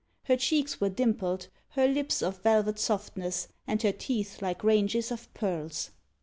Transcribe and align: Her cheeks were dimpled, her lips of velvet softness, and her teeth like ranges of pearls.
Her 0.23 0.35
cheeks 0.35 0.81
were 0.81 0.89
dimpled, 0.89 1.49
her 1.73 1.87
lips 1.87 2.23
of 2.23 2.41
velvet 2.41 2.79
softness, 2.79 3.49
and 3.67 3.83
her 3.83 3.91
teeth 3.91 4.41
like 4.41 4.63
ranges 4.63 5.11
of 5.11 5.31
pearls. 5.35 5.91